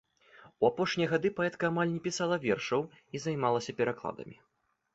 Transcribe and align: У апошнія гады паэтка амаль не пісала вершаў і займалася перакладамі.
У 0.61 0.67
апошнія 0.69 1.09
гады 1.11 1.31
паэтка 1.41 1.67
амаль 1.71 1.93
не 1.93 2.01
пісала 2.07 2.41
вершаў 2.47 2.81
і 3.15 3.25
займалася 3.29 3.79
перакладамі. 3.83 4.35